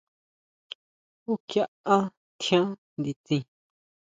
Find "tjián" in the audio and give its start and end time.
2.41-2.67